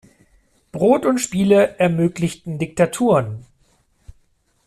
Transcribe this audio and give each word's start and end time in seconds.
Brot 0.71 1.05
und 1.05 1.19
Spiele 1.19 1.77
ermöglichten 1.77 2.57
Diktaturen. 2.57 3.45